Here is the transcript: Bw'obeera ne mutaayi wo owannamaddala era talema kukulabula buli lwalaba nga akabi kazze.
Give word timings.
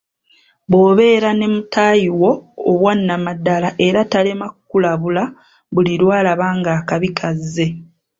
Bw'obeera 0.69 1.29
ne 1.35 1.47
mutaayi 1.53 2.07
wo 2.19 2.31
owannamaddala 2.71 3.69
era 3.87 4.01
talema 4.11 4.45
kukulabula 4.53 5.23
buli 5.73 5.93
lwalaba 6.01 6.47
nga 6.59 6.71
akabi 6.79 7.09
kazze. 7.19 7.67